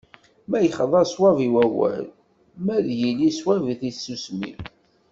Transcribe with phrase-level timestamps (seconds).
[0.49, 2.05] Ma yexḍa sswab i wawal,
[2.65, 4.51] ma ad yili sswab di tsusmi.